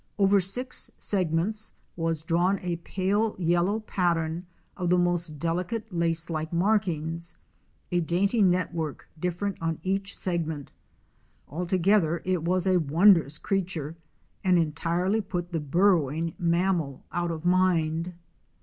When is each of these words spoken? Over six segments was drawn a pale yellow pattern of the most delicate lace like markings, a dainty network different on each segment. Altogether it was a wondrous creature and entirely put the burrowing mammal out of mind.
Over 0.17 0.39
six 0.41 0.89
segments 0.97 1.75
was 1.95 2.23
drawn 2.23 2.57
a 2.63 2.77
pale 2.77 3.35
yellow 3.37 3.81
pattern 3.81 4.47
of 4.75 4.89
the 4.89 4.97
most 4.97 5.37
delicate 5.37 5.93
lace 5.93 6.27
like 6.27 6.51
markings, 6.51 7.37
a 7.91 7.99
dainty 7.99 8.41
network 8.41 9.07
different 9.19 9.61
on 9.61 9.77
each 9.83 10.17
segment. 10.17 10.71
Altogether 11.47 12.23
it 12.25 12.41
was 12.41 12.65
a 12.65 12.77
wondrous 12.79 13.37
creature 13.37 13.95
and 14.43 14.57
entirely 14.57 15.21
put 15.21 15.51
the 15.51 15.59
burrowing 15.59 16.33
mammal 16.39 17.05
out 17.11 17.29
of 17.29 17.45
mind. 17.45 18.15